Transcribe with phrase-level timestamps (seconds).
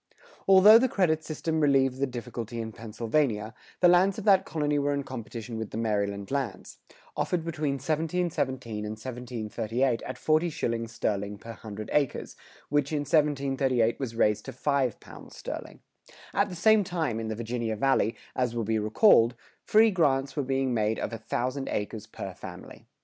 [0.17, 4.79] [101:5] Although the credit system relieved the difficulty in Pennsylvania, the lands of that colony
[4.79, 6.79] were in competition with the Maryland lands,
[7.15, 12.35] offered between 1717 and 1738 at forty shillings sterling per hundred acres,
[12.69, 17.35] which in 1738 was raised to five pounds sterling.[101:6] At the same time, in the
[17.35, 22.07] Virginia Valley, as will be recalled, free grants were being made of a thousand acres
[22.07, 22.87] per family.